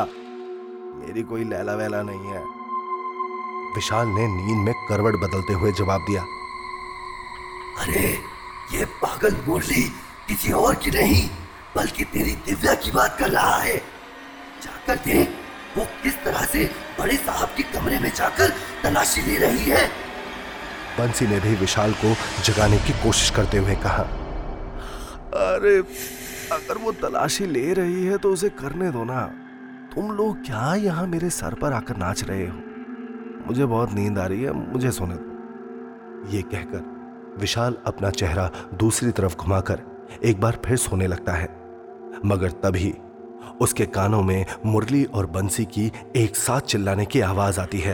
मेरी 1.01 1.23
कोई 1.23 1.43
लैला 1.43 1.73
वैला 1.75 2.01
नहीं 2.01 2.33
है। 2.33 2.43
विशाल 3.75 4.07
ने 4.07 4.27
नींद 4.27 4.65
में 4.65 4.73
करवट 4.89 5.15
बदलते 5.15 5.53
हुए 5.53 5.71
जवाब 5.71 6.01
दिया 6.01 6.21
अरे 7.81 8.07
ये 8.73 8.85
पागल 9.03 9.35
मुरली 9.47 9.83
किसी 10.27 10.51
और 10.51 10.75
की 10.75 10.91
नहीं 10.91 11.29
बल्कि 11.75 12.03
तेरी 12.03 12.35
दिव्या 12.45 12.73
की 12.73 12.91
बात 12.91 13.17
कर 13.19 13.29
रहा 13.29 13.57
है। 13.57 13.81
जाकर 14.63 14.95
देख 15.05 15.29
वो 15.77 15.85
किस 16.03 16.23
तरह 16.23 16.45
से 16.45 16.63
बड़े 16.99 17.15
साहब 17.17 17.49
के 17.57 17.63
कमरे 17.73 17.99
में 17.99 18.11
जाकर 18.15 18.49
तलाशी 18.83 19.21
ले 19.21 19.37
रही 19.37 19.69
है। 19.69 19.85
बंसी 20.97 21.27
ने 21.27 21.39
भी 21.39 21.53
विशाल 21.55 21.93
को 21.95 22.13
जगाने 22.43 22.77
की 22.77 22.93
कोशिश 23.03 23.29
करते 23.29 23.57
हुए 23.57 23.75
कहा। 23.83 24.03
अरे 25.41 25.77
अगर 26.51 26.77
वो 26.77 26.91
तलाशी 26.91 27.45
ले 27.45 27.73
रही 27.73 28.05
है 28.05 28.17
तो 28.17 28.31
उसे 28.33 28.49
करने 28.55 28.89
दो 28.91 29.03
ना। 29.03 29.21
तुम 29.95 30.11
लोग 30.11 30.45
क्या 30.45 30.73
यहाँ 30.75 31.05
मेरे 31.07 31.29
सर 31.29 31.53
पर 31.53 31.73
आकर 31.73 31.97
नाच 31.97 32.23
रहे 32.23 32.47
हो? 32.47 32.57
मुझे 33.47 33.65
बहुत 33.65 33.93
नींद 33.93 34.19
आ 34.19 34.25
रही 34.25 34.43
है 34.43 34.51
मुझे 34.53 34.91
सोने 34.91 35.15
दो। 35.15 36.27
ये 36.29 36.41
कहकर 36.41 37.37
विशाल 37.39 37.77
अपना 37.85 38.09
चेहरा 38.09 38.49
दूसरी 38.73 39.11
तरफ़ 39.11 39.35
घुमाकर 39.35 39.81
एक 40.23 40.39
बार 40.41 40.59
फिर 40.65 40.77
सोने 40.77 41.07
लगता 41.07 41.33
है। 41.33 41.47
मगर 42.25 42.51
तभी 42.63 42.93
उसके 43.61 43.85
कानों 43.85 44.21
में 44.23 44.45
मुरली 44.65 45.03
और 45.03 45.25
बंसी 45.25 45.65
की 45.65 45.91
एक 46.15 46.35
साथ 46.35 46.61
चिल्लाने 46.61 47.05
की 47.05 47.19
आवाज़ 47.19 47.59
आती 47.59 47.79
है। 47.79 47.93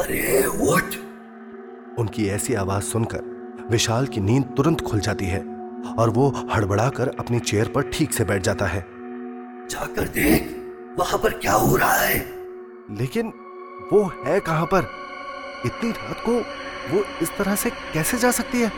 अरे 0.00 0.44
उठ 0.46 0.94
उनकी 1.98 2.28
ऐसी 2.28 2.54
आवाज़ 2.54 2.84
सुनकर 2.84 3.20
विशाल 3.70 4.06
की 4.06 4.20
नींद 4.20 4.44
तुरंत 4.56 4.80
खुल 4.80 5.00
जाती 5.00 5.24
है 5.24 5.40
और 5.98 6.10
वो 6.10 6.28
हड़बड़ाकर 6.54 7.08
अपनी 7.20 7.40
चेयर 7.40 7.68
पर 7.68 7.82
ठीक 7.82 8.12
से 8.12 8.24
बैठ 8.24 8.42
जाता 8.42 8.66
है। 8.66 8.80
जाकर 9.70 10.08
देख 10.08 10.54
वहाँ 10.98 11.18
पर 11.18 11.32
क्या 11.32 11.52
हो 11.52 11.76
रहा 11.76 11.92
है। 11.92 12.18
लेकिन 12.90 13.32
वो 13.92 14.02
है 14.24 14.40
कहाँ 14.40 14.66
पर? 14.66 14.86
इतनी 15.66 15.90
रात 15.90 16.16
को 16.26 16.32
वो 16.92 17.04
इस 17.22 17.36
तरह 17.38 17.54
से 17.54 17.70
कैसे 17.70 18.18
जा 18.18 18.30
सकती 18.30 18.60
है? 18.60 18.72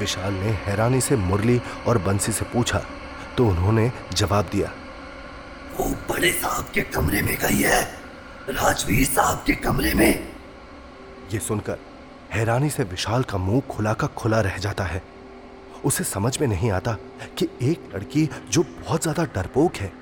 विशाल 0.00 0.32
ने 0.32 0.50
हैरानी 0.64 1.00
से 1.00 1.16
मुरली 1.16 1.60
और 1.86 1.98
बंसी 1.98 2.32
से 2.32 2.44
पूछा 2.44 2.82
तो 3.38 3.46
उन्होंने 3.46 3.92
जवाब 4.12 4.48
दिया 4.52 4.72
वो 5.78 5.84
बड़े 6.08 6.30
साहब 6.32 6.70
के 6.74 6.80
कमरे 6.84 7.22
में 7.22 7.36
गई 7.38 7.60
है। 7.62 7.82
राजवीर 8.50 9.04
साहब 9.06 9.42
के 9.46 9.54
कमरे 9.56 9.92
में। 9.94 10.10
ये 11.32 11.38
सुनकर 11.38 11.78
हैरानी 12.32 12.70
से 12.70 12.84
विशाल 12.84 13.22
का 13.22 13.38
मुँह 13.38 13.60
खुला 13.70 13.92
का 13.92 14.06
खुला 14.16 14.40
रह 14.40 14.56
जाता 14.58 14.84
है। 14.84 15.02
उसे 15.84 16.04
समझ 16.04 16.38
में 16.40 16.46
नहीं 16.48 16.70
आता 16.70 16.96
कि 17.38 17.48
एक 17.62 17.90
लड़की 17.94 18.28
जो 18.50 18.62
बहुत 18.62 19.02
ज़्यादा 19.02 19.24
डरपोक 19.34 19.76
है 19.76 19.92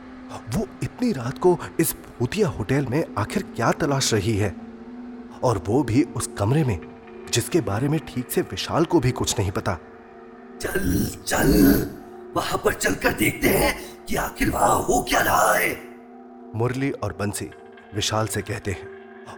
वो 0.54 0.66
इतनी 0.82 1.10
रात 1.12 1.38
को 1.38 1.58
इस 1.80 1.94
भूतिया 2.18 2.48
होटल 2.48 2.86
में 2.86 3.04
आखिर 3.18 3.42
क्या 3.56 3.70
तलाश 3.72 4.12
रही 4.14 4.36
है? 4.36 4.54
और 5.44 5.62
वो 5.66 5.82
भी 5.82 6.02
उस 6.16 6.28
कमरे 6.38 6.64
में 6.64 6.78
जिसके 7.32 7.60
बारे 7.60 7.88
में 7.88 7.98
ठीक 8.06 8.30
से 8.30 8.40
विशाल 8.42 8.84
को 8.84 9.00
भी 9.00 9.10
कुछ 9.10 9.38
नहीं 9.38 9.50
पता। 9.50 9.78
चल 10.60 11.06
चल 11.26 11.52
वहाँ 12.36 12.60
पर 12.64 12.72
चलकर 12.74 13.12
देखते 13.14 13.48
हैं। 13.48 13.74
कि 14.08 14.16
आखिर 14.16 14.48
हो 14.48 15.00
क्या 15.08 15.20
रहा 15.20 15.52
है? 15.54 15.76
मुरली 16.54 16.90
और 16.90 17.12
बंसी 17.12 17.50
विशाल 17.94 18.26
से 18.26 18.42
कहते 18.42 18.70
हैं, 18.70 18.88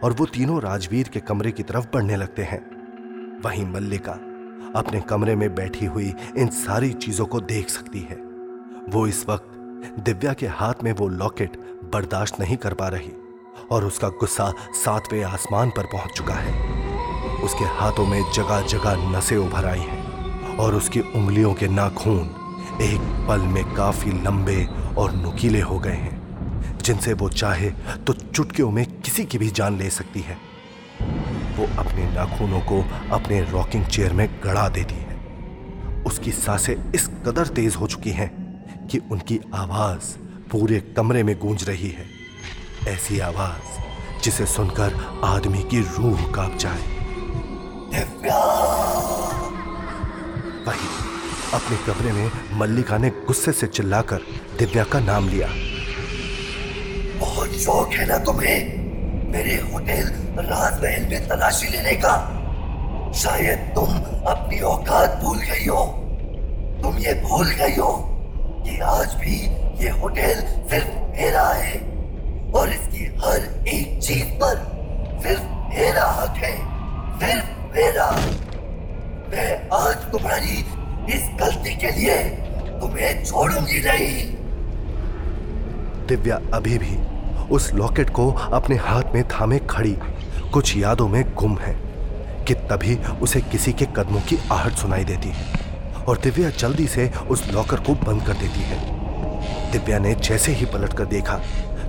और 0.04 0.12
वो 0.12 0.26
तीनों 0.26 0.60
राजवीर 0.62 1.08
के 1.08 1.20
कमरे 1.20 1.52
की 1.52 1.62
तरफ़ 1.62 1.86
बढ़ने 1.94 2.16
लगते 2.16 2.42
हैं। 2.42 2.60
वहीं 3.44 3.66
मल्लिका 3.66 4.12
अपने 4.76 5.00
कमरे 5.00 5.36
में 5.36 5.54
बैठी 5.54 5.86
हुई 5.86 6.14
इन 6.38 6.48
सारी 6.48 6.92
चीज़ों 6.92 7.26
को 7.26 7.40
देख 7.40 7.68
सकती 7.68 8.00
है। 8.00 8.16
वो 8.88 9.06
इस 9.06 9.24
वक्त 9.28 10.00
दिव्या 10.00 10.32
के 10.32 10.46
हाथ 10.46 10.82
में 10.84 10.92
वो 10.92 11.08
लॉकेट 11.08 11.56
बर्दाश्त 11.92 12.40
नहीं 12.40 12.56
कर 12.56 12.74
पा 12.74 12.88
रही, 12.88 13.12
और 13.70 13.84
उसका 13.84 14.08
गुस्सा 14.08 14.52
सातवें 14.74 15.22
आसमान 15.24 15.70
पर 15.70 15.86
पहुँच 15.86 16.12
चुका 16.12 16.34
है। 16.34 16.52
उसके 17.44 17.64
हाथों 17.64 18.06
में 18.06 18.22
जगह 18.32 18.66
जगह 18.66 19.10
नसें 19.10 19.36
उभर 19.36 19.66
आई 19.66 19.80
हैं, 19.80 20.56
और 20.56 20.74
उसकी 20.74 21.00
उंगलियों 21.00 21.54
के 21.54 21.68
नाखून 21.68 22.34
एक 22.82 23.26
पल 23.28 23.40
में 23.40 23.74
काफ़ी 23.74 24.12
लंबे 24.22 24.68
और 24.98 25.12
नुकीले 25.12 25.60
हो 25.60 25.78
गए 25.78 25.92
हैं। 25.92 26.18
जिनसे 26.78 27.12
वो 27.12 27.28
चाहे 27.28 27.70
तो 28.06 28.12
चुटकियों 28.12 28.70
में 28.70 29.00
किसी 29.00 29.24
की 29.24 29.38
भी 29.38 29.50
जान 29.50 29.78
ले 29.78 29.90
सकती 29.90 30.20
है। 30.20 30.34
वो 31.56 31.66
अपने 31.78 32.04
नाखूनों 32.12 32.60
को 32.60 32.84
अपने 33.12 33.40
रॉकिंग 33.40 33.86
चेयर 33.86 34.12
में 34.12 34.28
गड़ा 34.44 34.68
देती 34.68 34.94
है। 34.94 35.16
उसकी 36.06 36.32
साँसें 36.32 36.92
इस 36.92 37.06
कदर 37.06 37.46
तेज 37.46 37.74
हो 37.74 37.86
चुकी 37.86 38.10
हैं 38.10 38.30
कि 38.86 38.98
उनकी 38.98 39.40
आवाज़ 39.54 40.16
पूरे 40.48 40.80
कमरे 40.80 41.22
में 41.22 41.38
गूंज 41.38 41.64
रही 41.64 41.88
है। 41.88 42.06
ऐसी 42.88 43.18
आवाज़ 43.18 44.22
जिसे 44.22 44.46
सुनकर 44.46 45.20
आदमी 45.24 45.62
की 45.62 45.80
रूह 45.80 46.32
काँप 46.32 46.56
जाए। 46.56 46.82
वही 50.66 51.07
अपने 51.54 51.76
कमरे 51.76 52.12
में 52.12 52.30
मल्लिका 52.52 52.98
ने 52.98 53.10
गुस्से 53.10 53.52
से 53.52 53.66
चिल्लाकर 53.66 54.16
दिव्या 54.58 54.84
का 54.84 55.00
नाम 55.00 55.28
लिया। 55.28 55.48
बहुत 57.18 57.50
शौक 57.50 57.92
है 57.92 58.06
ना 58.06 58.18
तुम्हें? 58.18 58.78
मेरे 59.32 59.54
होटल 59.54 60.04
राजमहल 60.44 61.08
में 61.10 61.28
तलाशी 61.28 61.68
लेने 61.68 61.92
का। 61.92 62.14
शायद 63.14 63.58
तुम 63.74 63.88
अपनी 64.26 64.60
औकात 64.60 65.20
भूल 65.24 65.38
गई 65.38 65.66
हो। 65.66 65.86
तुम 66.82 66.98
ये 66.98 67.14
भूल 67.14 67.46
गई 67.46 67.76
हो 67.76 67.92
कि 68.66 68.78
आज 68.80 69.14
भी 69.14 69.36
ये 69.84 69.90
होटल 69.90 70.34
सिर्फ़ 70.70 70.88
मेरा 70.88 71.48
है 71.48 71.78
और 72.52 72.68
इसकी 72.68 73.04
हर 73.04 73.66
एक 73.68 74.02
चीज़ 74.02 74.24
पर 74.24 74.67
के 81.78 81.90
लिए 81.90 82.16
तुम्हें 82.80 83.24
छोड़ूँगी 83.24 83.80
नहीं। 83.80 84.26
दिव्या 86.06 86.40
अभी 86.54 86.78
भी 86.78 86.96
उस 87.46 87.72
लॉकेट 87.74 88.10
को 88.10 88.30
अपने 88.32 88.76
हाथ 88.78 89.14
में 89.14 89.22
थामे 89.28 89.58
खड़ी, 89.70 89.96
कुछ 90.52 90.76
यादों 90.76 91.08
में 91.08 91.22
गुम 91.34 91.56
है, 91.58 91.74
कि 92.44 92.54
तभी 92.70 92.96
उसे 93.22 93.40
किसी 93.42 93.72
के 93.72 93.86
कदमों 93.96 94.20
की 94.20 94.38
आहट 94.52 94.74
सुनाई 94.74 95.04
देती 95.04 95.28
है, 95.28 96.04
और 96.04 96.18
दिव्या 96.18 96.50
जल्दी 96.52 96.86
से 96.86 97.10
उस 97.30 97.46
लॉकर 97.52 97.80
को 97.80 97.94
बंद 98.04 98.26
कर 98.26 98.34
देती 98.34 98.60
है। 98.62 98.78
दिव्या 99.72 99.98
ने 99.98 100.14
जैसे 100.14 100.52
ही 100.52 100.66
पलट 100.66 100.92
कर 100.92 101.04
देखा 101.06 101.40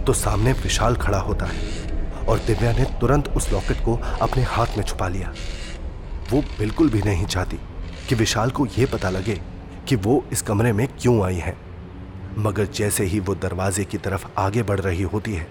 तो 0.05 0.13
सामने 0.13 0.51
विशाल 0.53 0.95
खड़ा 0.95 1.19
होता 1.19 1.45
है, 1.45 2.25
और 2.25 2.39
दिव्या 2.47 2.71
ने 2.71 2.83
तुरंत 2.99 3.27
उस 3.27 3.51
लॉकेट 3.51 3.83
को 3.85 3.99
अपने 4.21 4.43
हाथ 4.45 4.77
में 4.77 4.83
छुपा 4.83 5.07
लिया। 5.07 5.33
वो 6.31 6.41
बिल्कुल 6.59 6.89
भी 6.89 7.01
नहीं 7.01 7.25
चाहती 7.25 7.59
कि 8.09 8.15
विशाल 8.15 8.49
को 8.49 8.65
यह 8.77 8.87
पता 8.93 9.09
लगे 9.09 9.39
कि 9.89 9.95
वो 9.95 10.25
इस 10.31 10.41
कमरे 10.41 10.73
में 10.73 10.87
क्यों 10.87 11.25
आई 11.25 11.35
है। 11.35 11.57
मगर 12.37 12.65
जैसे 12.65 13.03
ही 13.03 13.19
वो 13.19 13.35
दरवाजे 13.35 13.83
की 13.83 13.97
तरफ़ 13.97 14.27
आगे 14.37 14.63
बढ़ 14.63 14.79
रही 14.79 15.03
होती 15.03 15.33
है, 15.33 15.47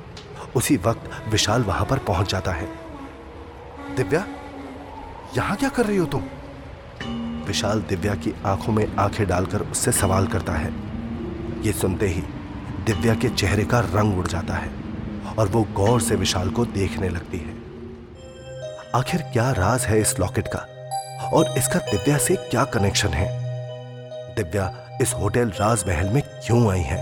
उसी 0.56 0.76
वक्त 0.76 1.10
विशाल 1.28 1.62
वहाँ 1.62 1.86
पर 1.86 1.98
पहुँच 1.98 2.30
जाता 2.30 2.52
है। 2.52 2.68
दिव्या, 3.96 4.26
यहाँ 5.36 5.56
क्या 5.56 5.68
कर 5.68 5.86
रही 5.86 5.96
हो 5.96 6.06
तुम? 6.06 6.22
विशाल 7.46 7.80
दिव्या 7.80 8.14
की 8.14 8.34
आँखों 8.46 8.72
में 8.72 8.96
आँखें 8.96 9.26
डालकर 9.26 9.60
उससे 9.60 9.92
सवाल 9.92 10.26
करता 10.26 10.52
है। 10.52 10.72
ये 11.62 11.72
सुनते 11.72 12.08
ही 12.08 12.22
दिव्या 12.84 13.14
के 13.14 13.28
चेहरे 13.28 13.64
का 13.64 13.80
रंग 13.80 14.18
उड़ 14.18 14.26
जाता 14.26 14.54
है 14.54 14.70
और 15.38 15.48
वो 15.48 15.62
गौर 15.62 16.00
से 16.00 16.14
विशाल 16.14 16.50
को 16.50 16.64
देखने 16.64 17.08
लगती 17.08 17.38
है। 17.38 17.54
आखिर 18.94 19.22
क्या 19.22 19.52
राज 19.52 19.80
है 19.80 20.00
इस 20.00 20.20
लॉकेट 20.20 20.48
का? 20.48 20.58
और 21.28 21.54
इसका 21.58 21.78
दिव्या 21.78 22.18
से 22.18 22.36
क्या 22.36 22.64
कनेक्शन 22.64 23.08
है? 23.08 23.37
दिव्या 24.38 24.72
इस 25.02 25.14
होटल 25.14 25.50
राजमहल 25.50 26.08
में 26.08 26.22
क्यों 26.22 26.70
आई 26.72 26.80
है? 26.80 26.98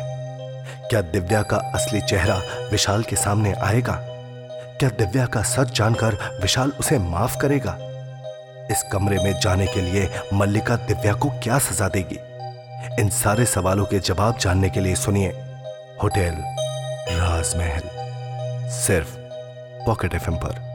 क्या 0.90 1.00
दिव्या 1.00 1.42
का 1.42 1.56
असली 1.56 2.00
चेहरा 2.00 2.40
विशाल 2.72 3.02
के 3.02 3.16
सामने 3.16 3.52
आएगा? 3.52 3.98
क्या 4.80 4.88
दिव्या 4.88 5.26
का 5.26 5.42
सच 5.42 5.76
जानकर 5.76 6.14
विशाल 6.42 6.72
उसे 6.80 6.98
माफ़ 6.98 7.36
करेगा? 7.38 7.76
इस 8.70 8.82
कमरे 8.92 9.18
में 9.18 9.32
जाने 9.40 9.66
के 9.66 9.80
लिए 9.80 10.08
मल्लिका 10.34 10.76
दिव्या 10.76 11.12
को 11.14 11.28
क्या 11.42 11.58
सजा 11.58 11.88
देगी? 11.88 12.18
इन 13.02 13.08
सारे 13.08 13.46
सवालों 13.46 13.84
के 13.84 13.98
जवाब 13.98 14.38
जानने 14.38 14.70
के 14.70 14.80
लिए 14.80 14.94
सुनिए 14.94 15.28
होटल 16.02 16.36
राजमहल, 17.10 17.88
सिर्फ़ 18.70 19.16
पॉकेट 19.86 20.14
एफएम 20.14 20.36
पर। 20.36 20.65